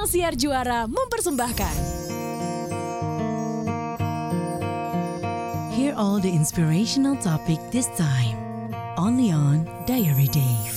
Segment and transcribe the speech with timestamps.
[0.00, 1.76] Ruang Siar Juara mempersembahkan.
[5.76, 8.40] Hear all the inspirational topic this time.
[8.96, 10.72] Only on Diary Dave.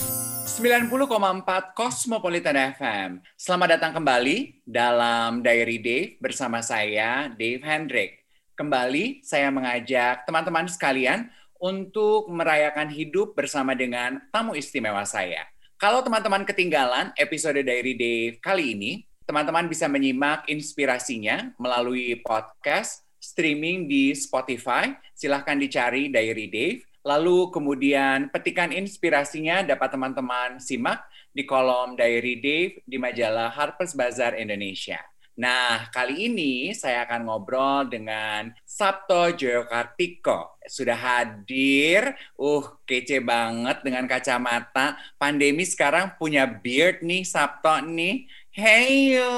[0.59, 1.39] 90,4
[1.71, 3.23] Cosmopolitan FM.
[3.39, 8.27] Selamat datang kembali dalam Diary Dave bersama saya, Dave Hendrik.
[8.59, 11.31] Kembali saya mengajak teman-teman sekalian
[11.63, 15.47] untuk merayakan hidup bersama dengan tamu istimewa saya.
[15.79, 23.87] Kalau teman-teman ketinggalan episode Diary Dave kali ini, teman-teman bisa menyimak inspirasinya melalui podcast, streaming
[23.87, 24.91] di Spotify.
[25.15, 26.81] Silahkan dicari Diary Dave.
[27.03, 31.03] Lalu kemudian petikan inspirasinya dapat teman-teman simak
[31.35, 35.03] di kolom Diary Dave di majalah Harper's Bazaar Indonesia.
[35.33, 40.61] Nah, kali ini saya akan ngobrol dengan Sabto Joyokartiko.
[40.69, 44.93] Sudah hadir, uh kece banget dengan kacamata.
[45.17, 48.29] Pandemi sekarang punya beard nih Sabto nih.
[48.53, 49.33] Hey yo.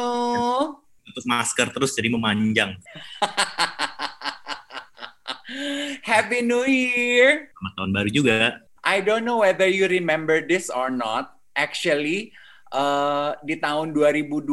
[1.07, 2.75] Untuk masker terus jadi memanjang.
[6.03, 7.47] Happy New Year.
[7.55, 8.59] Selamat tahun baru juga.
[8.83, 11.31] I don't know whether you remember this or not.
[11.55, 12.35] Actually,
[12.75, 14.51] uh, di tahun 2020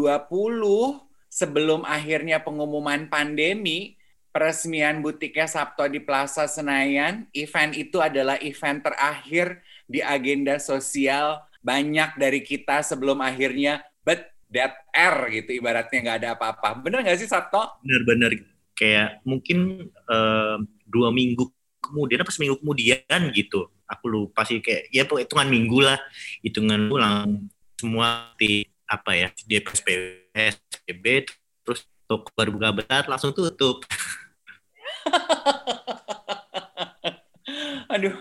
[1.26, 3.98] sebelum akhirnya pengumuman pandemi,
[4.30, 9.58] peresmian butiknya Sabto di Plaza Senayan, event itu adalah event terakhir
[9.90, 16.28] di agenda sosial banyak dari kita sebelum akhirnya but that air gitu ibaratnya nggak ada
[16.36, 16.78] apa-apa.
[16.80, 17.80] Bener nggak sih Sabto?
[17.82, 18.36] Bener-bener
[18.76, 21.48] kayak mungkin uh, dua minggu
[21.82, 23.68] kemudian apa seminggu kemudian gitu.
[23.88, 25.98] Aku lupa sih kayak ya hitungan minggu lah,
[26.40, 31.04] hitungan ulang semua di apa ya di PSBB, PSBB
[31.64, 33.82] terus toko baru buka benar langsung tutup.
[37.92, 38.16] Aduh,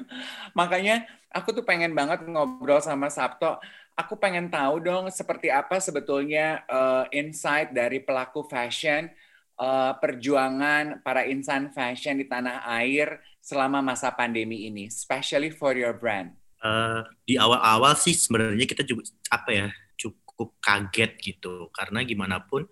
[0.51, 3.59] makanya aku tuh pengen banget ngobrol sama Sabto.
[3.99, 9.11] Aku pengen tahu dong seperti apa sebetulnya uh, insight dari pelaku fashion,
[9.59, 15.93] uh, perjuangan para insan fashion di tanah air selama masa pandemi ini, especially for your
[15.93, 16.33] brand.
[16.61, 19.67] Uh, di awal-awal sih sebenarnya kita juga apa ya
[19.97, 22.69] cukup kaget gitu karena gimana pun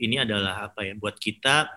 [0.00, 1.68] ini adalah apa ya buat kita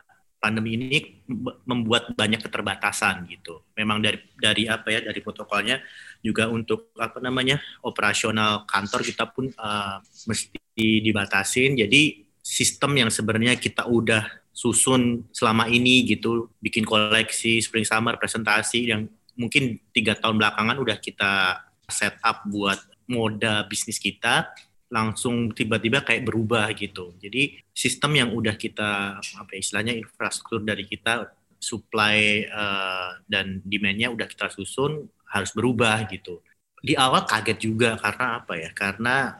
[0.42, 1.22] pandemi ini
[1.70, 3.62] membuat banyak keterbatasan gitu.
[3.78, 5.78] Memang dari dari apa ya dari protokolnya
[6.22, 9.98] juga untuk apa namanya operasional kantor kita pun uh,
[10.30, 10.58] mesti
[11.02, 11.76] dibatasin.
[11.78, 18.94] Jadi sistem yang sebenarnya kita udah susun selama ini gitu, bikin koleksi spring summer presentasi
[18.94, 22.78] yang mungkin tiga tahun belakangan udah kita set up buat
[23.10, 24.48] moda bisnis kita
[24.92, 27.16] langsung tiba-tiba kayak berubah gitu.
[27.18, 31.32] Jadi sistem yang udah kita apa ya, istilahnya infrastruktur dari kita
[31.62, 36.44] supply uh, dan demand-nya udah kita susun harus berubah gitu.
[36.82, 38.70] Di awal kaget juga karena apa ya?
[38.76, 39.32] Karena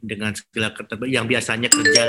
[0.00, 0.72] dengan segala
[1.04, 2.04] yang biasanya kerja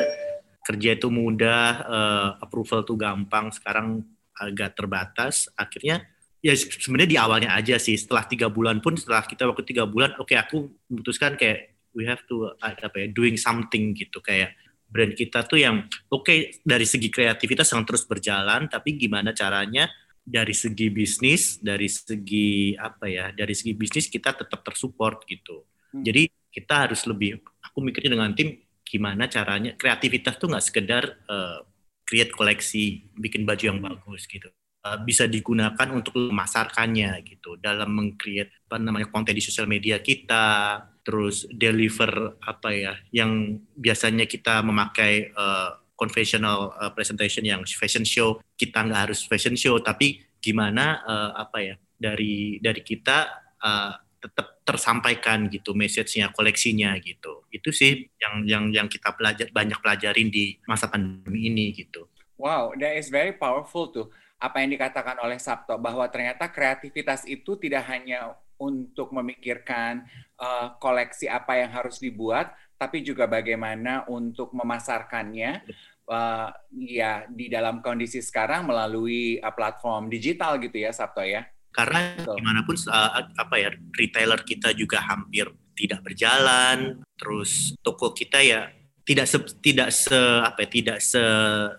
[0.66, 4.02] kerja itu mudah, uh, approval tuh gampang, sekarang
[4.34, 5.52] agak terbatas.
[5.54, 6.02] Akhirnya
[6.42, 7.94] ya sebenarnya di awalnya aja sih.
[7.94, 12.04] Setelah tiga bulan pun, setelah kita waktu tiga bulan, oke okay, aku memutuskan kayak we
[12.04, 14.54] have to apa ya doing something gitu kayak
[14.92, 19.90] brand kita tuh yang oke okay, dari segi kreativitas yang terus berjalan tapi gimana caranya
[20.26, 25.62] dari segi bisnis dari segi apa ya dari segi bisnis kita tetap tersupport gitu.
[25.94, 26.04] Hmm.
[26.04, 31.62] jadi kita harus lebih aku mikirnya dengan tim gimana caranya kreativitas tuh nggak sekedar uh,
[32.06, 34.48] create koleksi bikin baju yang bagus gitu.
[34.86, 37.58] Uh, bisa digunakan untuk memasarkannya gitu.
[37.58, 44.30] Dalam mengcreate apa namanya konten di sosial media kita terus deliver apa ya yang biasanya
[44.30, 50.22] kita memakai uh, conventional uh, presentation yang fashion show kita nggak harus fashion show tapi
[50.40, 53.18] gimana uh, apa ya dari dari kita
[53.58, 57.46] uh, tetap tersampaikan gitu message-nya koleksinya gitu.
[57.54, 62.10] Itu sih yang yang yang kita belajar banyak pelajarin di masa pandemi ini gitu.
[62.42, 64.10] Wow that is very powerful tuh.
[64.42, 70.04] Apa yang dikatakan oleh Sabto bahwa ternyata kreativitas itu tidak hanya untuk memikirkan
[70.40, 75.64] uh, koleksi apa yang harus dibuat, tapi juga bagaimana untuk memasarkannya
[76.10, 81.48] uh, ya di dalam kondisi sekarang melalui uh, platform digital gitu ya Sabto ya.
[81.76, 82.36] Karena so.
[82.40, 88.72] gimana pun uh, apa ya retailer kita juga hampir tidak berjalan, terus toko kita ya
[89.04, 91.24] tidak se, tidak se apa ya, tidak se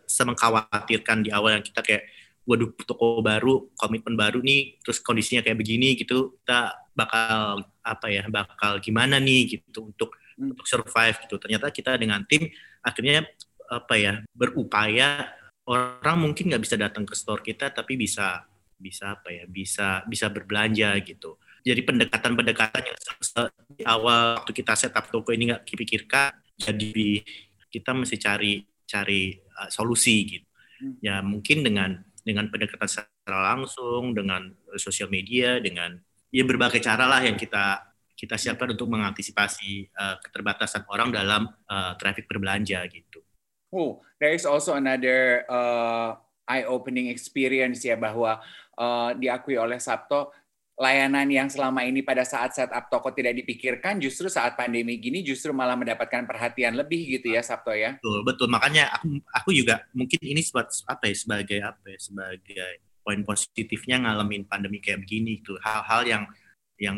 [0.04, 2.04] semengkhawatirkan di awal yang kita kayak
[2.46, 8.22] waduh toko baru, komitmen baru nih, terus kondisinya kayak begini gitu, kita bakal apa ya,
[8.28, 10.12] bakal gimana nih gitu untuk.
[10.36, 11.36] Untuk survive gitu.
[11.40, 12.48] Ternyata kita dengan tim
[12.84, 13.26] akhirnya
[13.66, 15.26] apa ya berupaya
[15.66, 18.46] orang mungkin nggak bisa datang ke store kita tapi bisa
[18.78, 21.34] bisa apa ya bisa bisa berbelanja gitu
[21.66, 22.96] jadi pendekatan-pendekatan yang
[23.74, 27.26] di awal waktu kita setup toko ini nggak dipikirkan jadi
[27.66, 30.46] kita mesti cari cari uh, solusi gitu.
[30.80, 30.94] Hmm.
[31.02, 35.98] Ya mungkin dengan dengan pendekatan secara langsung, dengan sosial media, dengan
[36.30, 37.82] ya berbagai cara lah yang kita
[38.16, 43.20] kita siapkan untuk mengantisipasi uh, keterbatasan orang dalam uh, traffic berbelanja gitu.
[43.68, 46.16] Oh, there is also another uh,
[46.48, 48.40] eye-opening experience ya bahwa
[48.80, 50.32] uh, diakui oleh Sabto
[50.76, 55.56] layanan yang selama ini pada saat setup toko tidak dipikirkan justru saat pandemi gini justru
[55.56, 57.96] malah mendapatkan perhatian lebih gitu ya Sabto ya.
[57.96, 58.48] Betul, betul.
[58.52, 64.04] Makanya aku aku juga mungkin ini sebat, apa ya sebagai apa ya sebagai poin positifnya
[64.04, 66.24] ngalamin pandemi kayak begini itu hal-hal yang
[66.76, 66.96] yang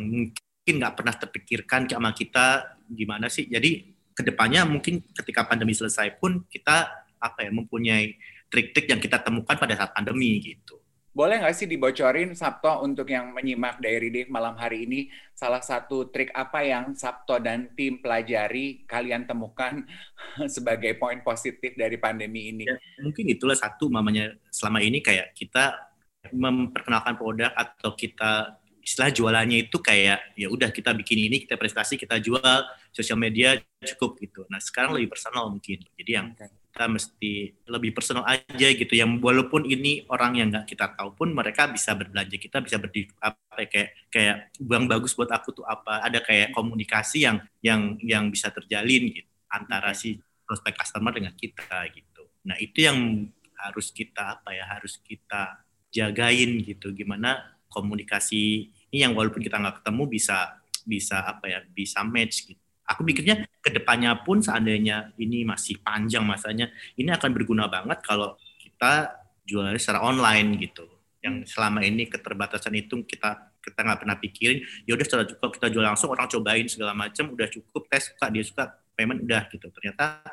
[0.69, 3.49] mungkin nggak pernah terpikirkan sama kita gimana sih.
[3.49, 8.12] Jadi ke depannya mungkin ketika pandemi selesai pun kita apa ya mempunyai
[8.53, 10.76] trik-trik yang kita temukan pada saat pandemi gitu
[11.19, 16.15] boleh nggak sih dibocorin Sabto untuk yang menyimak Diary Dave malam hari ini salah satu
[16.15, 19.82] trik apa yang Sabto dan tim pelajari kalian temukan
[20.55, 22.71] sebagai poin positif dari pandemi ini?
[22.71, 25.91] Ya, mungkin itulah satu mamanya selama ini kayak kita
[26.31, 28.57] memperkenalkan produk atau kita
[28.88, 33.61] istilah jualannya itu kayak ya udah kita bikin ini kita prestasi kita jual sosial media
[33.85, 34.49] cukup gitu.
[34.49, 35.85] Nah sekarang lebih personal mungkin.
[35.93, 38.88] Jadi yang kita mesti lebih personal aja gitu.
[38.96, 42.40] Yang walaupun ini orang yang nggak kita tahu pun mereka bisa berbelanja.
[42.40, 46.00] Kita bisa berdi apa ya, kayak kayak buang bagus buat aku tuh apa.
[46.08, 50.17] Ada kayak komunikasi yang yang yang bisa terjalin gitu antara si
[50.49, 52.25] prospek customer dengan kita gitu.
[52.49, 55.61] Nah itu yang harus kita apa ya harus kita
[55.93, 56.96] jagain gitu.
[56.96, 60.58] Gimana komunikasi ini yang walaupun kita nggak ketemu bisa
[60.88, 66.25] bisa apa ya bisa match gitu aku pikirnya ke depannya pun seandainya ini masih panjang
[66.25, 69.12] masanya, ini akan berguna banget kalau kita
[69.44, 70.88] jualnya secara online gitu.
[71.20, 75.69] Yang selama ini keterbatasan itu kita kita nggak pernah pikirin, ya udah secara cukup kita
[75.69, 78.64] jual langsung, orang cobain segala macam, udah cukup tes suka dia suka
[78.96, 79.69] payment udah gitu.
[79.69, 80.25] Ternyata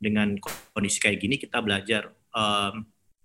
[0.00, 0.32] dengan
[0.72, 2.08] kondisi kayak gini kita belajar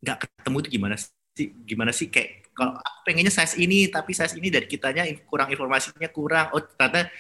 [0.03, 4.15] nggak um, ketemu itu gimana sih gimana sih kayak kalau aku pengennya size ini tapi
[4.15, 7.11] size ini dari kitanya kurang informasinya kurang oh ternyata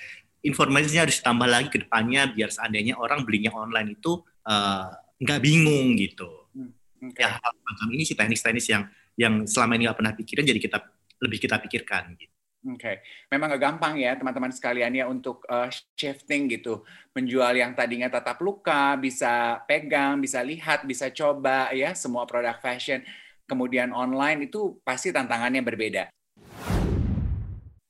[0.45, 5.97] informasinya harus ditambah lagi ke depannya biar seandainya orang belinya online itu uh, nggak bingung
[5.97, 6.29] gitu.
[6.53, 6.71] Hmm,
[7.01, 7.25] okay.
[7.25, 8.83] Ya hal macam ini sih teknis-teknis yang
[9.17, 10.77] yang selama ini nggak pernah pikirin jadi kita
[11.23, 12.31] lebih kita pikirkan gitu.
[12.65, 12.95] Oke, okay.
[13.29, 16.81] memang gak gampang ya teman-teman sekalian ya untuk uh, shifting gitu,
[17.13, 23.05] menjual yang tadinya tatap luka, bisa pegang, bisa lihat, bisa coba ya semua produk fashion,
[23.45, 26.09] kemudian online itu pasti tantangannya berbeda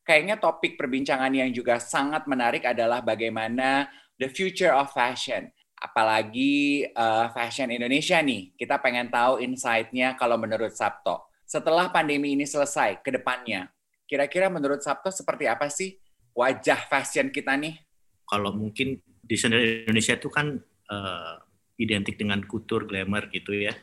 [0.05, 3.89] kayaknya topik perbincangan yang juga sangat menarik adalah bagaimana
[4.21, 5.49] the future of fashion.
[5.75, 11.27] Apalagi uh, fashion Indonesia nih, kita pengen tahu insight-nya kalau menurut Sabto.
[11.45, 13.69] Setelah pandemi ini selesai, ke depannya,
[14.07, 15.99] kira-kira menurut Sabto seperti apa sih
[16.31, 17.75] wajah fashion kita nih?
[18.25, 20.57] Kalau mungkin desainer Indonesia itu kan
[20.89, 21.35] uh,
[21.77, 23.75] identik dengan kultur glamour gitu ya.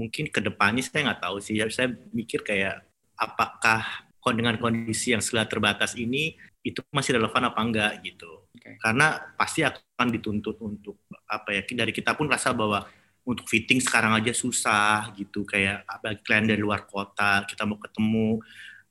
[0.00, 1.60] Mungkin ke depannya saya nggak tahu sih.
[1.68, 2.80] Saya mikir kayak
[3.20, 8.48] apakah dengan kondisi yang segala terbatas ini itu masih relevan apa enggak gitu.
[8.56, 8.76] Okay.
[8.80, 12.84] Karena pasti akan dituntut untuk apa ya dari kita pun rasa bahwa
[13.24, 18.40] untuk fitting sekarang aja susah gitu kayak bagi klien dari luar kota kita mau ketemu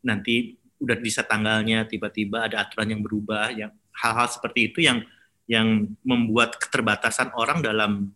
[0.06, 5.04] nanti udah bisa tanggalnya tiba-tiba ada aturan yang berubah yang hal-hal seperti itu yang
[5.50, 8.14] yang membuat keterbatasan orang dalam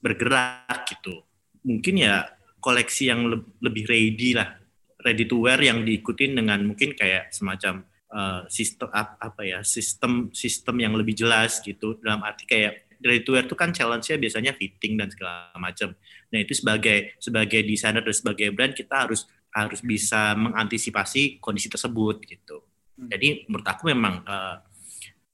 [0.00, 1.25] bergerak gitu
[1.66, 2.30] mungkin ya
[2.62, 4.54] koleksi yang le lebih ready lah
[5.02, 7.82] ready to wear yang diikutin dengan mungkin kayak semacam
[8.14, 13.34] uh, sistem apa ya sistem sistem yang lebih jelas gitu dalam arti kayak ready to
[13.34, 15.92] wear itu kan challenge-nya biasanya fitting dan segala macam.
[16.32, 22.24] Nah itu sebagai sebagai desainer dan sebagai brand kita harus harus bisa mengantisipasi kondisi tersebut
[22.24, 22.64] gitu.
[22.96, 23.08] Hmm.
[23.12, 24.56] Jadi menurut aku memang uh,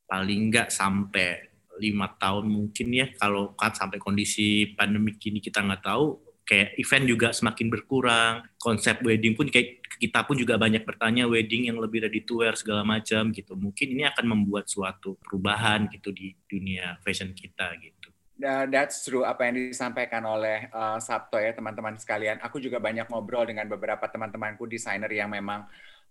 [0.07, 1.52] paling nggak sampai
[1.83, 7.05] lima tahun mungkin ya kalau kan sampai kondisi pandemi ini kita nggak tahu kayak event
[7.07, 12.03] juga semakin berkurang, konsep wedding pun kayak kita pun juga banyak bertanya wedding yang lebih
[12.03, 13.55] ready to wear segala macam gitu.
[13.55, 18.11] Mungkin ini akan membuat suatu perubahan gitu di dunia fashion kita gitu.
[18.43, 22.43] That's true apa yang disampaikan oleh uh, Sabto ya teman-teman sekalian.
[22.43, 25.63] Aku juga banyak ngobrol dengan beberapa teman-temanku desainer yang memang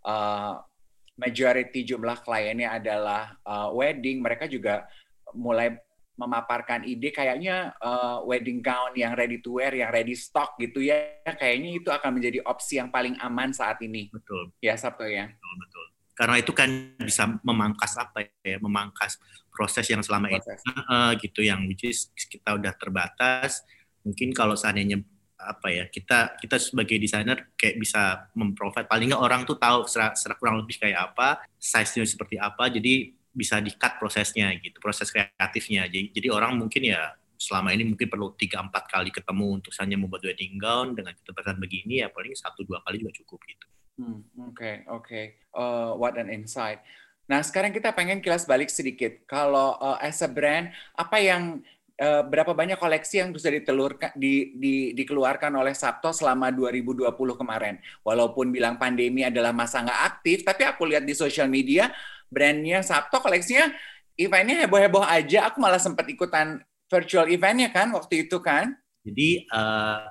[0.08, 0.64] uh,
[1.20, 4.24] majority jumlah kliennya adalah uh, wedding.
[4.24, 4.88] Mereka juga
[5.34, 5.78] mulai
[6.22, 11.18] memaparkan ide kayaknya uh, wedding gown yang ready to wear, yang ready stock gitu ya,
[11.26, 14.12] kayaknya itu akan menjadi opsi yang paling aman saat ini.
[14.14, 14.54] Betul.
[14.62, 15.32] Ya Sabto ya.
[15.32, 15.86] Betul betul.
[16.12, 16.70] Karena itu kan
[17.02, 19.18] bisa memangkas apa ya, memangkas
[19.50, 20.62] proses yang selama proses.
[20.62, 23.66] ini uh, gitu, yang which is kita udah terbatas.
[24.06, 25.02] Mungkin kalau seandainya
[25.42, 30.14] apa ya kita kita sebagai desainer kayak bisa memprovide paling nggak orang tuh tahu secara,
[30.14, 35.88] secara kurang lebih kayak apa size-nya seperti apa jadi bisa di-cut prosesnya gitu, proses kreatifnya.
[35.88, 39.98] Jadi, jadi orang mungkin ya selama ini mungkin perlu tiga empat kali ketemu untuk hanya
[39.98, 43.66] membuat wedding gown dengan keterbatasan begini ya paling satu dua kali juga cukup gitu.
[43.66, 44.22] Oke hmm, oke,
[44.54, 45.26] okay, okay.
[45.58, 46.86] uh, what an insight.
[47.26, 49.26] Nah sekarang kita pengen kilas balik sedikit.
[49.26, 51.66] Kalau uh, as a brand apa yang
[51.98, 57.10] uh, berapa banyak koleksi yang sudah ditelurkan di, di, dikeluarkan oleh Sabto selama 2020
[57.42, 57.82] kemarin.
[58.06, 61.90] Walaupun bilang pandemi adalah masa nggak aktif, tapi aku lihat di sosial media
[62.32, 63.70] brandnya Sabto koleksinya
[64.16, 65.52] eventnya heboh-heboh aja.
[65.52, 68.76] Aku malah sempat ikutan virtual eventnya kan waktu itu kan.
[69.04, 70.08] Jadi uh,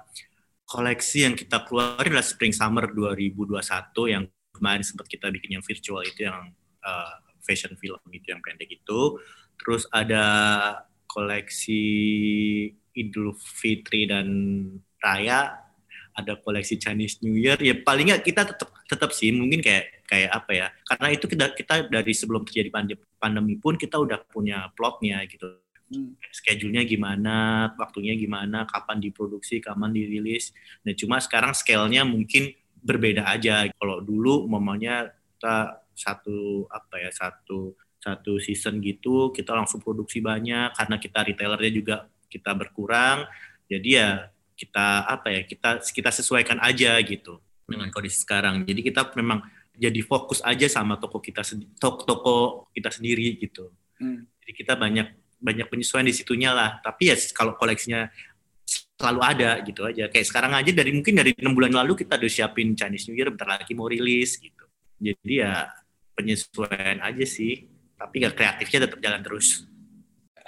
[0.68, 3.56] koleksi yang kita keluarin adalah Spring Summer 2021
[4.06, 4.24] yang
[4.54, 6.52] kemarin sempat kita bikin yang virtual itu yang
[6.84, 9.00] uh, fashion film itu yang pendek itu.
[9.56, 10.24] Terus ada
[11.10, 11.82] koleksi
[12.94, 14.28] Idul Fitri dan
[15.00, 15.69] Raya,
[16.20, 17.56] ada koleksi Chinese New Year.
[17.60, 20.66] Ya paling nggak kita tetap tetap sih mungkin kayak kayak apa ya?
[20.86, 22.70] Karena itu kita kita dari sebelum terjadi
[23.18, 25.60] pandemi pun kita udah punya plotnya gitu
[25.90, 26.16] hmm.
[26.30, 30.54] schedule-nya gimana, waktunya gimana, kapan diproduksi, kapan dirilis.
[30.86, 33.66] Nah, cuma sekarang scale-nya mungkin berbeda aja.
[33.76, 40.72] Kalau dulu mamanya kita satu apa ya, satu satu season gitu kita langsung produksi banyak
[40.72, 41.96] karena kita retailernya juga
[42.32, 43.28] kita berkurang.
[43.68, 48.68] Jadi ya kita apa ya, kita kita sesuaikan aja gitu dengan kondisi sekarang.
[48.68, 49.40] Jadi kita memang
[49.72, 51.40] jadi fokus aja sama toko kita
[51.80, 52.36] toko, toko
[52.76, 53.72] kita sendiri gitu.
[53.96, 54.28] Hmm.
[54.44, 55.08] Jadi kita banyak
[55.40, 56.84] banyak penyesuaian di situnya lah.
[56.84, 58.12] Tapi ya kalau koleksinya
[59.00, 60.12] selalu ada gitu aja.
[60.12, 63.32] Kayak sekarang aja dari mungkin dari enam bulan lalu kita udah siapin Chinese New Year
[63.32, 64.68] bentar lagi mau rilis gitu.
[65.00, 65.72] Jadi ya
[66.12, 67.64] penyesuaian aja sih.
[67.96, 69.64] Tapi ya kreatifnya tetap jalan terus.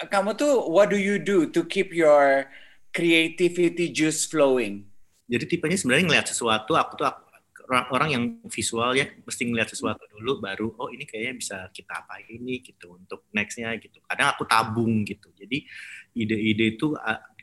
[0.03, 2.45] Kamu tuh what do you do to keep your
[2.93, 4.85] creativity juice flowing?
[5.25, 7.23] Jadi tipenya sebenarnya ngelihat sesuatu, aku tuh aku,
[7.71, 12.19] orang, yang visual ya mesti ngeliat sesuatu dulu baru oh ini kayaknya bisa kita apa
[12.27, 14.03] ini gitu untuk nextnya gitu.
[14.03, 15.31] Kadang aku tabung gitu.
[15.33, 15.63] Jadi
[16.13, 16.93] ide-ide itu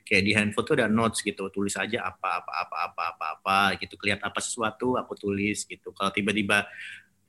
[0.05, 1.49] kayak di handphone tuh ada notes gitu.
[1.49, 3.97] Tulis aja apa apa apa apa apa apa gitu.
[3.97, 5.91] Kelihatan apa sesuatu aku tulis gitu.
[5.97, 6.69] Kalau tiba-tiba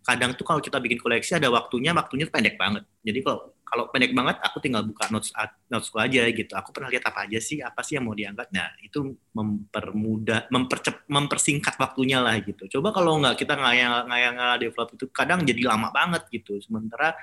[0.01, 2.83] kadang tuh kalau kita bikin koleksi ada waktunya waktunya pendek banget.
[3.05, 5.31] Jadi kalau kalau pendek banget aku tinggal buka notes
[5.71, 6.51] notesku aja gitu.
[6.59, 8.51] Aku pernah lihat apa aja sih apa sih yang mau diangkat?
[8.51, 12.67] Nah itu mempermudah mempercep mempersingkat waktunya lah gitu.
[12.67, 16.59] Coba kalau nggak kita ngayang ngayang develop itu kadang jadi lama banget gitu.
[16.59, 17.15] Sementara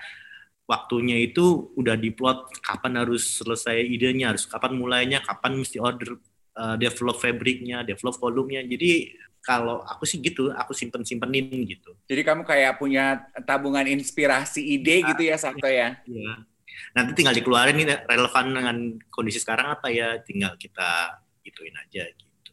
[0.64, 6.16] waktunya itu udah diplot kapan harus selesai idenya harus kapan mulainya kapan mesti order
[6.56, 8.64] uh, develop fabriknya develop volumenya.
[8.64, 9.12] Jadi
[9.48, 11.96] kalau aku sih gitu, aku simpen simpenin gitu.
[12.04, 15.96] Jadi kamu kayak punya tabungan inspirasi ide nah, gitu ya Sabto ya?
[16.04, 16.44] Iya.
[16.92, 18.76] Nanti tinggal dikeluarin nih relevan dengan
[19.08, 22.52] kondisi sekarang apa ya, tinggal kita gituin aja gitu.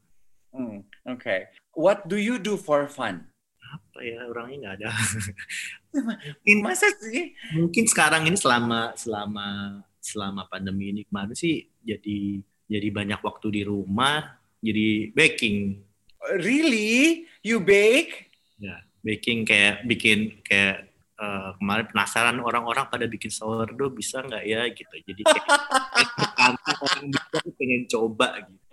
[0.55, 1.19] Hmm, Oke.
[1.19, 1.39] Okay.
[1.75, 3.27] What do you do for fun?
[3.59, 4.89] Apa ya orangnya nggak ada.
[6.63, 7.35] Masa sih?
[7.59, 9.47] Mungkin sekarang ini selama selama
[9.99, 12.39] selama pandemi ini kemarin sih jadi
[12.71, 15.84] jadi banyak waktu di rumah, jadi baking
[16.33, 17.29] Really?
[17.45, 18.31] You bake?
[18.57, 20.89] Ya, baking kayak bikin kayak
[21.19, 24.95] uh, kemarin penasaran orang-orang pada bikin sourdough bisa nggak ya gitu.
[25.05, 25.47] Jadi kayak
[26.85, 28.65] orang bisa pengen coba gitu.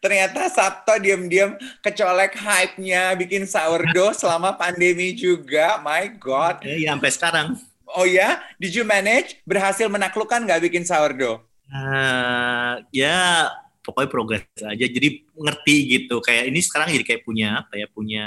[0.00, 1.54] Ternyata Sabto diam-diam
[1.84, 5.78] kecolek hype-nya bikin sourdough selama pandemi juga.
[5.82, 6.64] My God.
[6.64, 7.46] Ya, ya sampai sekarang.
[7.94, 8.42] Oh ya?
[8.58, 9.38] Did you manage?
[9.46, 11.44] Berhasil menaklukkan nggak bikin sourdough?
[11.74, 13.50] Uh, ya
[13.84, 14.86] pokoknya progres aja.
[14.88, 16.24] Jadi ngerti gitu.
[16.24, 18.24] Kayak ini sekarang jadi kayak punya apa ya punya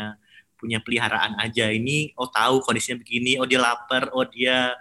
[0.57, 1.73] punya peliharaan aja.
[1.73, 4.77] Ini oh tahu kondisinya begini oh dia lapar oh dia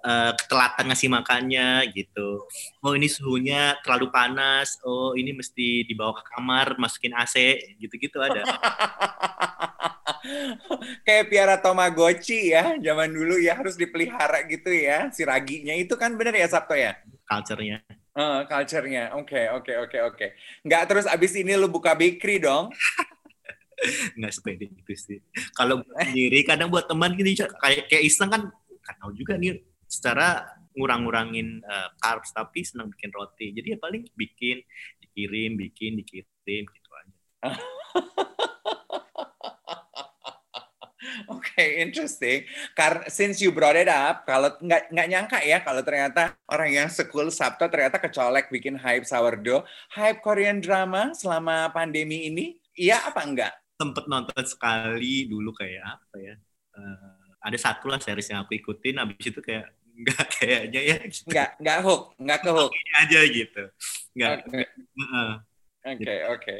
[0.00, 2.48] uh, ketelatan ngasih makannya gitu.
[2.80, 8.40] Oh ini suhunya terlalu panas oh ini mesti dibawa ke kamar masukin AC gitu-gitu ada.
[11.06, 15.76] Kayak piara Tamagotchi ya zaman dulu ya harus dipelihara gitu ya si raginya.
[15.76, 16.96] Itu kan bener ya Sabto ya?
[17.26, 17.82] Culture-nya
[18.16, 19.12] Uh, culture-nya.
[19.12, 20.64] Oke, okay, oke, okay, oke, okay, oke.
[20.64, 22.72] Nggak terus abis ini lu buka bakery dong?
[24.16, 25.20] Nggak sepede itu sih.
[25.52, 28.48] Kalau sendiri, kadang buat teman gini, kayak kayak iseng kan,
[28.80, 33.52] kan tahu juga nih, secara ngurang-ngurangin uh, carbs, tapi senang bikin roti.
[33.52, 34.64] Jadi ya paling bikin,
[35.04, 37.12] dikirim, bikin, dikirim, gitu aja.
[41.32, 42.44] Oke, okay, interesting.
[42.76, 46.88] Karena since you brought it up, kalau nggak nggak nyangka ya kalau ternyata orang yang
[46.92, 49.64] sekul Sabto ternyata kecolek bikin hype sourdough,
[49.96, 53.52] hype Korean drama selama pandemi ini, iya apa enggak?
[53.76, 56.34] Sempet nonton sekali dulu kayak apa ya?
[56.76, 60.96] Uh, ada satu lah series yang aku ikutin, habis itu kayak nggak kayaknya ya.
[61.08, 61.28] Gitu.
[61.32, 62.70] Nggak nggak hook, nggak ke hook.
[63.00, 63.64] aja gitu.
[64.16, 64.34] Nggak.
[65.86, 66.54] Oke, oke.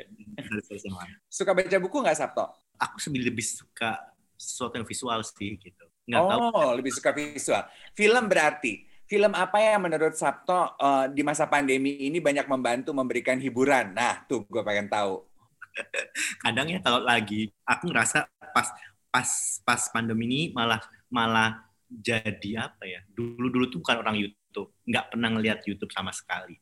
[1.26, 2.46] Suka baca buku nggak Sabto?
[2.78, 5.84] Aku lebih suka sesuatu yang visual sih gitu.
[6.06, 6.78] Nggak oh, tahu.
[6.78, 7.64] lebih suka visual.
[7.96, 13.38] Film berarti film apa yang menurut Sabto uh, di masa pandemi ini banyak membantu memberikan
[13.38, 13.94] hiburan?
[13.94, 15.22] Nah, tuh gue pengen tahu.
[16.42, 18.68] Kadang ya kalau lagi, aku ngerasa pas
[19.08, 19.28] pas
[19.62, 23.00] pas pandemi ini malah malah jadi apa ya?
[23.14, 26.58] Dulu dulu tuh bukan orang YouTube, nggak pernah ngeliat YouTube sama sekali.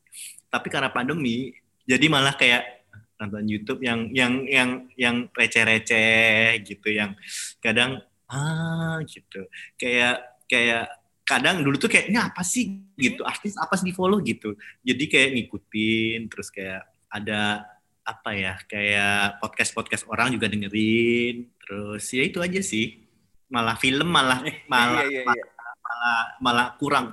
[0.47, 1.49] Tapi karena pandemi,
[1.89, 2.74] jadi malah kayak
[3.15, 4.69] nonton YouTube yang yang yang
[4.99, 7.15] yang receh-receh gitu, yang
[7.63, 9.47] kadang ah gitu,
[9.79, 10.89] kayak kayak
[11.25, 12.85] kadang dulu tuh kayaknya apa sih?
[12.95, 14.21] gitu artis apa sih di follow?
[14.23, 14.55] gitu.
[14.85, 17.65] Jadi kayak ngikutin terus kayak ada
[18.05, 23.01] apa ya kayak podcast podcast orang juga dengerin terus ya itu aja sih.
[23.49, 24.39] Malah film malah
[24.71, 25.25] malah yeah, yeah.
[25.25, 25.47] malah,
[25.81, 27.05] malah malah kurang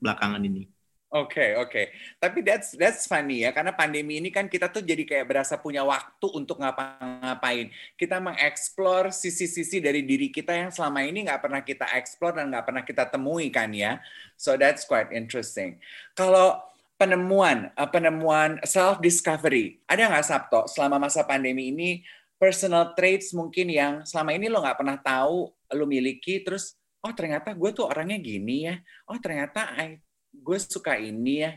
[0.00, 0.75] belakangan ini
[1.16, 1.70] Oke, okay, oke.
[1.72, 1.86] Okay.
[2.20, 5.80] Tapi that's that's funny ya karena pandemi ini kan kita tuh jadi kayak berasa punya
[5.80, 7.72] waktu untuk ngapa-ngapain.
[7.96, 12.68] Kita mengeksplor sisi-sisi dari diri kita yang selama ini nggak pernah kita eksplor dan nggak
[12.68, 13.96] pernah kita temui kan ya.
[14.36, 15.80] So that's quite interesting.
[16.12, 16.60] Kalau
[17.00, 22.04] penemuan uh, penemuan self discovery ada nggak Sabto selama masa pandemi ini
[22.36, 27.56] personal traits mungkin yang selama ini lo nggak pernah tahu lo miliki terus oh ternyata
[27.56, 28.76] gue tuh orangnya gini ya.
[29.08, 30.04] Oh ternyata I
[30.46, 31.52] gue suka ini ya.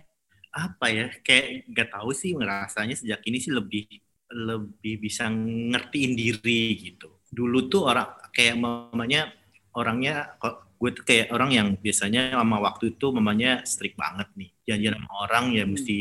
[0.49, 1.13] Apa ya?
[1.21, 3.85] Kayak nggak tahu sih ngerasanya sejak ini sih lebih
[4.29, 7.21] lebih bisa ngertiin diri gitu.
[7.29, 9.29] Dulu tuh orang kayak mamanya
[9.77, 14.49] orangnya kok gue tuh kayak orang yang biasanya sama waktu itu mamanya strict banget nih.
[14.65, 15.71] Janjian sama orang ya hmm.
[15.77, 15.97] mesti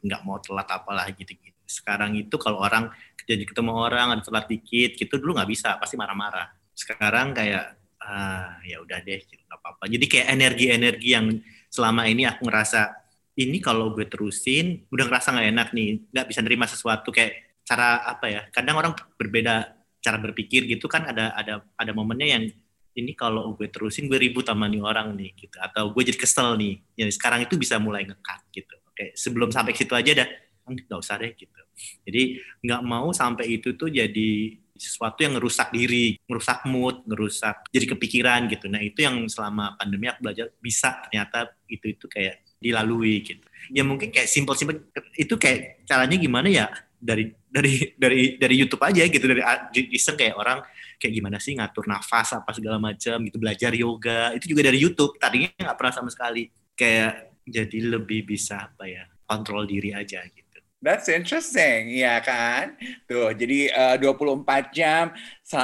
[0.00, 2.90] nggak mau telat apalah gitu gitu sekarang itu kalau orang
[3.22, 6.50] jadi ketemu orang ada telat dikit gitu dulu nggak bisa pasti marah-marah.
[6.74, 9.84] Sekarang kayak ah ya udah deh gitu, nggak apa-apa.
[9.86, 11.26] Jadi kayak energi-energi yang
[11.70, 12.92] selama ini aku ngerasa
[13.38, 17.14] ini kalau gue terusin udah ngerasa nggak enak nih nggak bisa nerima sesuatu.
[17.14, 22.28] Kayak cara apa ya kadang orang berbeda cara berpikir gitu kan ada ada ada momennya
[22.36, 22.44] yang
[22.98, 25.56] ini kalau gue terusin gue ribut sama nih orang nih gitu.
[25.62, 26.74] Atau gue jadi kesel nih.
[26.98, 28.74] Ya sekarang itu bisa mulai ngekat gitu.
[28.90, 30.28] Oke sebelum sampai situ aja dah
[30.66, 31.60] nggak usah deh gitu.
[32.04, 32.22] Jadi
[32.66, 38.48] nggak mau sampai itu tuh jadi sesuatu yang ngerusak diri, ngerusak mood, ngerusak jadi kepikiran
[38.48, 38.66] gitu.
[38.72, 43.44] Nah itu yang selama pandemi aku belajar bisa ternyata itu itu kayak dilalui gitu.
[43.72, 46.66] Ya mungkin kayak simpel-simpel itu kayak caranya gimana ya
[47.00, 49.42] dari dari dari dari YouTube aja gitu dari
[49.96, 50.60] iseng kayak orang
[51.00, 55.16] kayak gimana sih ngatur nafas apa segala macam gitu belajar yoga itu juga dari YouTube
[55.16, 60.49] tadinya nggak pernah sama sekali kayak jadi lebih bisa apa ya kontrol diri aja gitu.
[60.80, 62.72] That's interesting, ya kan?
[63.04, 65.12] Tuh, jadi eh, uh, 24 jam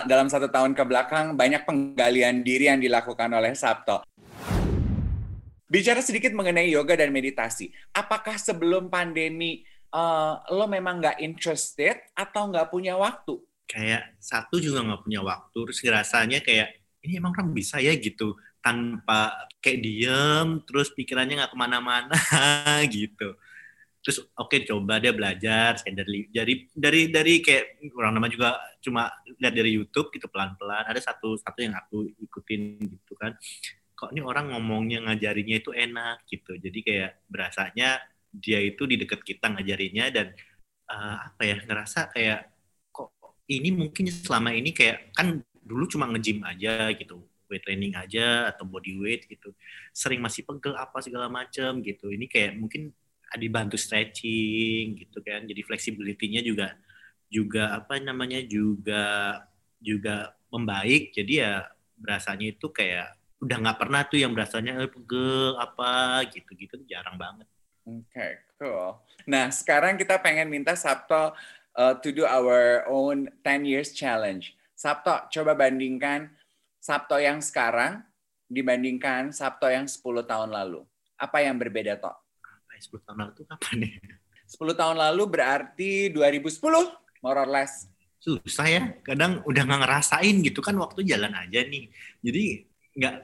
[0.05, 4.05] dalam satu tahun ke belakang banyak penggalian diri yang dilakukan oleh Sabto.
[5.72, 12.52] Bicara sedikit mengenai yoga dan meditasi, apakah sebelum pandemi uh, lo memang nggak interested atau
[12.52, 13.40] nggak punya waktu?
[13.64, 18.37] Kayak satu juga nggak punya waktu, terus rasanya kayak ini emang orang bisa ya gitu
[18.61, 19.33] tanpa
[19.64, 22.12] kayak diem, terus pikirannya nggak ke mana-mana
[22.92, 23.33] gitu
[24.07, 29.11] terus oke okay, coba dia belajar dari dari dari dari kayak orang nama juga cuma
[29.42, 33.35] lihat dari YouTube gitu pelan-pelan ada satu satu yang aku ikutin gitu kan.
[33.99, 36.55] Kok ini orang ngomongnya ngajarinya itu enak gitu.
[36.55, 37.99] Jadi kayak berasanya
[38.31, 40.31] dia itu di dekat kita ngajarinya dan
[40.87, 42.47] uh, apa ya ngerasa kayak
[42.95, 43.11] kok
[43.51, 48.62] ini mungkin selama ini kayak kan dulu cuma nge-gym aja gitu weight training aja atau
[48.71, 49.51] body weight gitu.
[49.90, 52.14] Sering masih pegel apa segala macam gitu.
[52.14, 52.95] Ini kayak mungkin
[53.38, 56.77] dibantu stretching gitu kan jadi fleksibilitinya juga
[57.29, 59.38] juga apa namanya juga
[59.81, 61.53] juga membaik jadi ya
[61.96, 67.20] berasanya itu kayak udah nggak pernah tuh yang berasanya eh, pegel apa gitu gitu jarang
[67.20, 67.49] banget.
[67.87, 68.99] Oke, okay, cool.
[69.31, 71.37] Nah, sekarang kita pengen minta Sabto
[71.79, 74.57] uh, to do our own 10 years challenge.
[74.75, 76.33] Sabto, coba bandingkan
[76.83, 78.03] Sabto yang sekarang
[78.51, 80.83] dibandingkan Sabto yang 10 tahun lalu.
[81.14, 82.25] Apa yang berbeda, Tok?
[82.80, 83.90] 10 tahun lalu itu kapan ya?
[84.46, 86.62] 10 tahun lalu berarti 2010,
[87.20, 87.90] more or less.
[88.22, 91.90] Susah ya, kadang udah nggak ngerasain gitu kan waktu jalan aja nih.
[92.22, 92.44] Jadi
[92.96, 93.14] nggak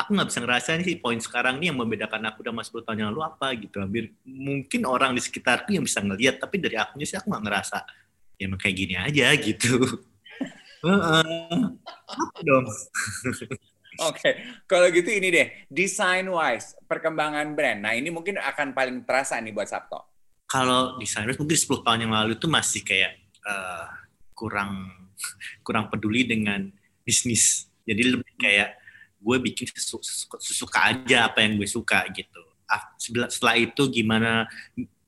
[0.00, 3.08] aku nggak bisa ngerasain sih poin sekarang nih yang membedakan aku sama 10 tahun yang
[3.14, 3.76] lalu apa gitu.
[3.82, 7.78] Hampir mungkin orang di sekitarku yang bisa ngelihat, tapi dari akunya sih aku nggak ngerasa.
[8.40, 9.74] Ya emang kayak gini aja gitu.
[12.10, 12.66] apa dong?
[14.08, 14.34] Oke, okay.
[14.64, 17.84] kalau gitu ini deh, design wise, perkembangan brand.
[17.84, 20.00] Nah ini mungkin akan paling terasa nih buat Sabto.
[20.48, 23.92] Kalau design wise mungkin 10 tahun yang lalu itu masih kayak uh,
[24.32, 24.88] kurang
[25.66, 26.72] kurang peduli dengan
[27.04, 27.68] bisnis.
[27.84, 28.80] Jadi lebih kayak
[29.20, 29.68] gue bikin
[30.40, 32.40] sesuka aja apa yang gue suka gitu.
[33.28, 34.48] Setelah itu gimana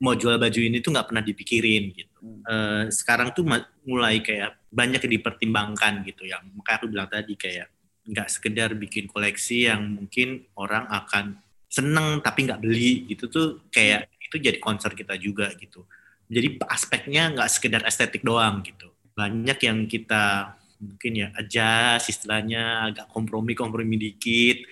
[0.03, 2.21] mau jual baju ini tuh nggak pernah dipikirin gitu.
[2.45, 3.49] Uh, sekarang tuh
[3.89, 6.45] mulai kayak banyak yang dipertimbangkan gitu ya.
[6.45, 7.72] Makanya aku bilang tadi kayak
[8.03, 11.39] nggak sekedar bikin koleksi yang mungkin orang akan
[11.71, 13.07] seneng tapi nggak beli.
[13.07, 15.87] Gitu tuh kayak itu jadi concern kita juga gitu.
[16.33, 18.91] Jadi aspeknya nggak sekedar estetik doang gitu.
[19.13, 24.67] Banyak yang kita mungkin ya aja istilahnya agak kompromi kompromi dikit.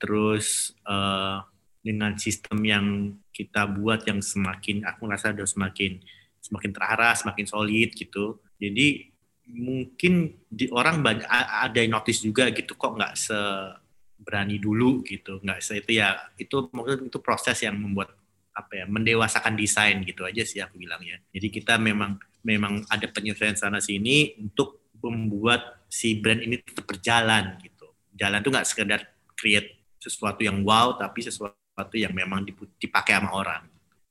[0.00, 1.44] Terus uh,
[1.82, 2.86] dengan sistem yang
[3.34, 5.98] kita buat yang semakin aku rasa udah semakin
[6.42, 8.38] semakin terarah semakin solid gitu.
[8.58, 9.11] Jadi
[9.52, 13.38] mungkin di orang banyak ada yang notice juga gitu kok nggak se
[14.16, 18.16] berani dulu gitu nggak se itu ya itu mungkin itu proses yang membuat
[18.52, 21.16] apa ya mendewasakan desain gitu aja sih aku bilang ya.
[21.32, 27.56] Jadi kita memang memang ada penyesuaian sana sini untuk membuat si brand ini tetap berjalan
[27.64, 27.88] gitu.
[28.12, 29.00] Jalan tuh nggak sekedar
[29.32, 32.44] create sesuatu yang wow tapi sesuatu yang memang
[32.76, 33.64] dipakai sama orang.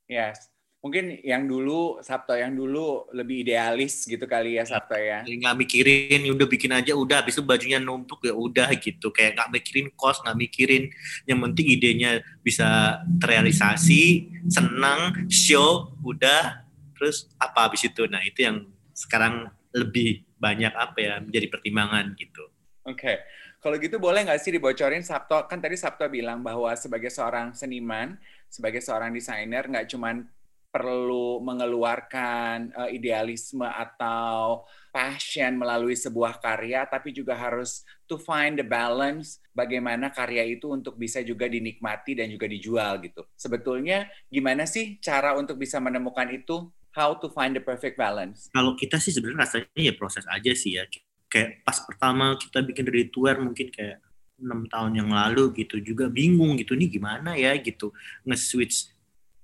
[0.10, 0.51] Yes
[0.82, 5.22] mungkin yang dulu Sabto yang dulu lebih idealis gitu kali ya Sabto ya.
[5.22, 9.14] Nggak mikirin, udah bikin aja, udah habis itu bajunya numpuk ya udah gitu.
[9.14, 10.90] Kayak nggak mikirin kos, nggak mikirin.
[11.30, 16.66] Yang penting idenya bisa terrealisasi, senang, show, udah.
[16.98, 18.10] Terus apa habis itu?
[18.10, 18.66] Nah itu yang
[18.98, 22.50] sekarang lebih banyak apa ya menjadi pertimbangan gitu.
[22.90, 22.98] Oke.
[22.98, 23.18] Okay.
[23.62, 25.46] Kalau gitu boleh nggak sih dibocorin Sabto?
[25.46, 28.18] Kan tadi Sabto bilang bahwa sebagai seorang seniman,
[28.50, 30.26] sebagai seorang desainer nggak cuman
[30.72, 34.64] perlu mengeluarkan uh, idealisme atau
[34.96, 40.96] passion melalui sebuah karya, tapi juga harus to find the balance bagaimana karya itu untuk
[40.96, 43.28] bisa juga dinikmati dan juga dijual gitu.
[43.36, 46.72] Sebetulnya gimana sih cara untuk bisa menemukan itu?
[46.92, 48.52] How to find the perfect balance?
[48.52, 50.84] Kalau kita sih sebenarnya rasanya ya proses aja sih ya.
[51.32, 52.84] Kayak pas pertama kita bikin
[53.16, 54.04] wear mungkin kayak
[54.42, 57.94] enam tahun yang lalu gitu juga bingung gitu nih gimana ya gitu
[58.26, 58.92] nge-switch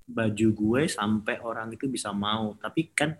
[0.07, 2.55] baju gue sampai orang itu bisa mau.
[2.55, 3.13] Tapi kan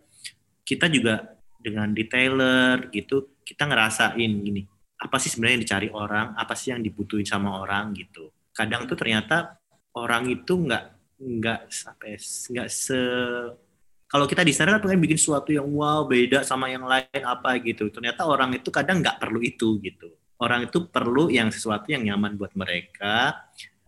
[0.63, 4.63] kita juga dengan detailer gitu kita ngerasain gini
[4.97, 6.27] apa sih sebenarnya yang dicari orang?
[6.33, 8.33] Apa sih yang dibutuhin sama orang gitu?
[8.49, 9.61] Kadang tuh ternyata
[9.93, 10.85] orang itu nggak
[11.17, 13.01] nggak sampai nggak se
[14.07, 17.61] kalau kita di sana kan pengen bikin sesuatu yang wow beda sama yang lain apa
[17.61, 17.93] gitu.
[17.93, 20.09] Ternyata orang itu kadang nggak perlu itu gitu.
[20.37, 23.45] Orang itu perlu yang sesuatu yang nyaman buat mereka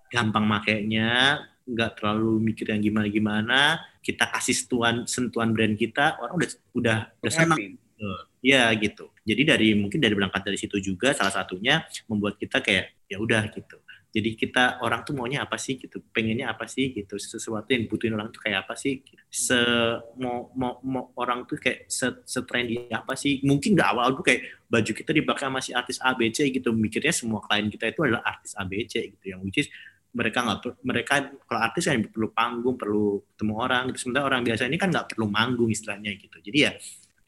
[0.09, 3.59] gampang makainya nggak terlalu mikir yang gimana gimana
[4.01, 7.77] kita kasih sentuhan sentuhan brand kita orang udah udah udah senang.
[8.39, 9.11] Ya gitu.
[9.27, 13.51] Jadi dari mungkin dari berangkat dari situ juga salah satunya membuat kita kayak ya udah
[13.51, 13.77] gitu.
[14.09, 16.01] Jadi kita orang tuh maunya apa sih gitu?
[16.09, 17.21] Pengennya apa sih gitu?
[17.21, 19.59] Sesuatu yang dibutuhin orang tuh kayak apa sih se
[20.17, 23.37] mau mau, mau orang tuh kayak se, se trendy apa sih?
[23.45, 26.73] Mungkin nggak awal tuh kayak baju kita dipakai masih artis ABC gitu.
[26.73, 29.25] Mikirnya semua klien kita itu adalah artis ABC gitu.
[29.35, 29.67] Yang which is
[30.09, 31.13] mereka nggak mereka
[31.45, 35.13] kalau artis kan perlu panggung perlu ketemu orang gitu sementara orang biasa ini kan nggak
[35.13, 36.71] perlu manggung istilahnya gitu jadi ya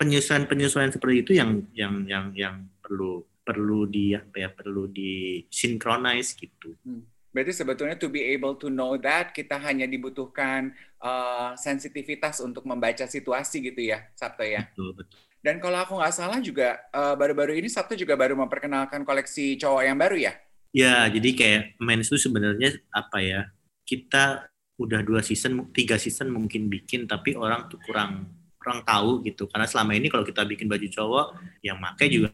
[0.02, 5.46] penyesuaian penyesuaian seperti itu yang yang yang yang perlu perlu di apa ya perlu di
[5.50, 7.12] synchronize gitu hmm.
[7.32, 13.08] Berarti sebetulnya to be able to know that kita hanya dibutuhkan uh, sensitivitas untuk membaca
[13.08, 14.68] situasi gitu ya, Sabto ya.
[14.68, 15.18] Betul, betul.
[15.42, 19.84] Dan kalau aku nggak salah juga uh, baru-baru ini Sabto juga baru memperkenalkan koleksi cowok
[19.88, 20.36] yang baru ya?
[20.72, 23.52] Ya, jadi kayak mens itu sebenarnya apa ya?
[23.84, 24.48] Kita
[24.80, 29.50] udah dua season, tiga season mungkin bikin, tapi orang tuh kurang kurang tahu gitu.
[29.52, 31.28] Karena selama ini kalau kita bikin baju cowok,
[31.66, 32.32] yang make juga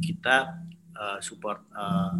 [0.00, 0.56] kita
[0.96, 2.16] uh, support uh,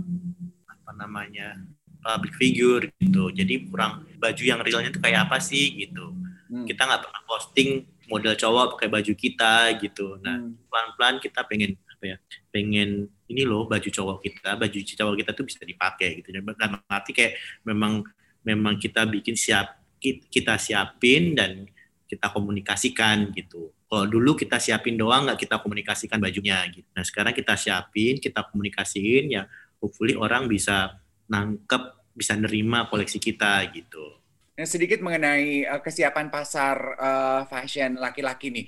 [0.70, 1.58] apa namanya
[2.04, 3.34] public figure gitu.
[3.34, 6.14] Jadi kurang baju yang realnya tuh kayak apa sih gitu.
[6.46, 6.62] Hmm.
[6.62, 10.20] Kita nggak pernah posting model cowok pakai baju kita gitu.
[10.22, 10.70] Nah, hmm.
[10.70, 12.16] pelan-pelan kita pengen apa ya?
[12.54, 16.28] Pengen ini loh baju cowok kita, baju cowok kita tuh bisa dipakai gitu.
[16.30, 18.06] Dan arti kayak memang
[18.46, 21.66] memang kita bikin siap kita siapin dan
[22.06, 23.74] kita komunikasikan gitu.
[23.86, 26.86] Kalau dulu kita siapin doang nggak kita komunikasikan bajunya gitu.
[26.94, 29.42] Nah sekarang kita siapin, kita komunikasiin ya
[29.82, 34.16] hopefully orang bisa nangkep, bisa nerima koleksi kita gitu.
[34.56, 38.64] Nah, sedikit mengenai uh, kesiapan pasar uh, fashion laki-laki nih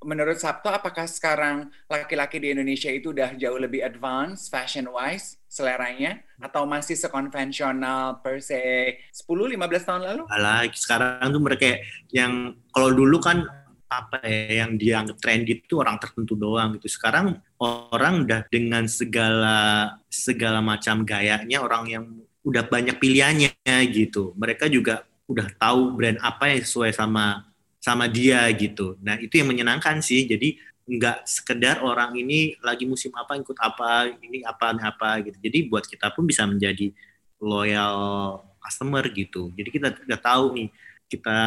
[0.00, 6.24] menurut Sabto apakah sekarang laki-laki di Indonesia itu udah jauh lebih advance fashion wise seleranya
[6.40, 8.56] atau masih sekonvensional per se
[9.12, 10.22] 10 15 tahun lalu?
[10.32, 11.76] Alah, sekarang tuh mereka
[12.14, 13.44] yang kalau dulu kan
[13.90, 16.86] apa ya yang dianggap trendy itu orang tertentu doang gitu.
[16.86, 22.04] Sekarang orang udah dengan segala segala macam gayanya orang yang
[22.46, 23.50] udah banyak pilihannya
[23.90, 24.32] gitu.
[24.38, 27.49] Mereka juga udah tahu brand apa yang sesuai sama
[27.80, 28.94] sama dia gitu.
[29.00, 30.28] Nah itu yang menyenangkan sih.
[30.28, 35.40] Jadi nggak sekedar orang ini lagi musim apa ikut apa ini apa apa gitu.
[35.40, 36.92] Jadi buat kita pun bisa menjadi
[37.40, 37.96] loyal
[38.60, 39.48] customer gitu.
[39.56, 40.68] Jadi kita udah tahu nih
[41.10, 41.38] kita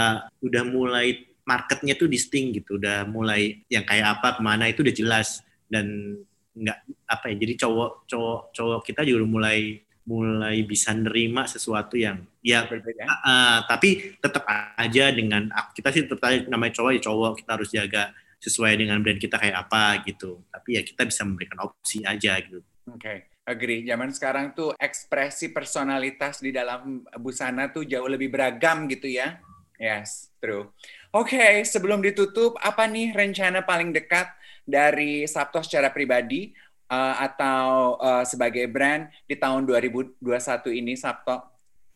[0.41, 2.81] udah mulai marketnya tuh distinct gitu.
[2.81, 6.17] Udah mulai yang kayak apa ke mana itu udah jelas dan
[6.57, 7.35] nggak apa ya.
[7.37, 9.59] Jadi cowok cowok cowok kita juga udah mulai
[10.03, 13.07] mulai bisa nerima sesuatu yang ya Berbeda.
[13.07, 14.43] uh, tapi tetap
[14.75, 18.03] aja dengan kita sih tetap aja namanya cowok ya cowok kita harus jaga
[18.43, 22.59] sesuai dengan brand kita kayak apa gitu tapi ya kita bisa memberikan opsi aja gitu
[22.91, 23.87] Oke, agree.
[23.87, 29.39] Zaman sekarang tuh ekspresi personalitas di dalam busana tuh jauh lebih beragam gitu ya.
[29.79, 30.75] Yes, true.
[31.15, 34.27] Oke, sebelum ditutup, apa nih rencana paling dekat
[34.67, 36.51] dari Sabto secara pribadi
[36.93, 40.21] uh, atau uh, sebagai brand di tahun 2021
[40.77, 41.53] ini, Sabto?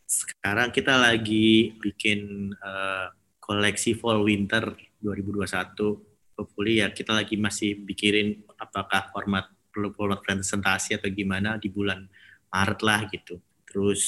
[0.08, 3.12] sekarang kita lagi bikin uh,
[3.44, 4.72] koleksi fall winter
[5.04, 5.44] 2021
[6.32, 12.08] hopefully ya kita lagi masih pikirin apakah format perlu format presentasi atau gimana di bulan
[12.48, 13.36] Maret lah gitu.
[13.68, 14.02] Terus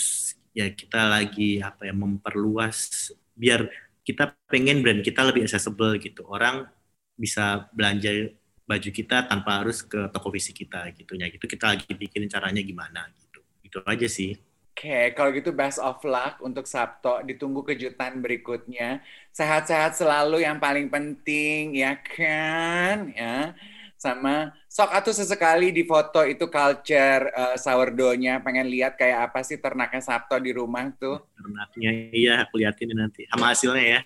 [0.56, 3.68] ya kita lagi apa ya memperluas biar
[4.00, 6.24] kita pengen brand kita lebih accessible gitu.
[6.24, 6.64] Orang
[7.12, 8.32] bisa belanja
[8.70, 12.62] baju kita tanpa harus ke toko fisik kita gitu ya gitu kita lagi bikin caranya
[12.62, 14.38] gimana gitu itu aja sih
[14.70, 17.20] Oke, kalau gitu best of luck untuk Sabto.
[17.20, 19.04] Ditunggu kejutan berikutnya.
[19.28, 23.12] Sehat-sehat selalu yang paling penting, ya kan?
[23.12, 23.52] Ya.
[24.00, 28.40] Sama sok atuh sesekali di foto itu culture uh, sourdough-nya.
[28.40, 31.28] Pengen lihat kayak apa sih ternaknya Sabto di rumah tuh.
[31.36, 34.00] ternaknya iya aku liatin nanti sama hasilnya ya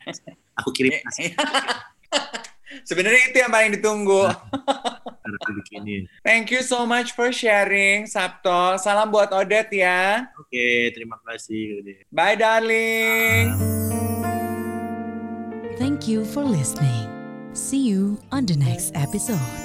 [0.59, 1.35] aku kirim hasil
[2.83, 4.27] Sebenarnya itu yang paling ditunggu.
[5.45, 8.77] Bikinin Thank you so much for sharing, Sabto.
[8.81, 10.29] Salam buat Odet ya.
[10.37, 11.81] oke terima kasih.
[12.13, 13.55] Bye, darling.
[15.75, 17.11] Thank you for listening.
[17.55, 19.64] See you on the next episode.